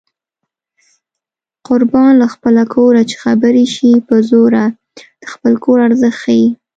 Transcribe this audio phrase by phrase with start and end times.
[1.67, 4.65] قربان له خپله کوره چې خبرې شي په زوره
[5.21, 6.47] د خپل کور ارزښت ښيي